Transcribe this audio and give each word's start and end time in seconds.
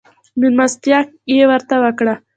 مېلمستيا 0.39 0.99
يې 1.35 1.43
ورته 1.49 1.75
وکړه. 1.83 2.13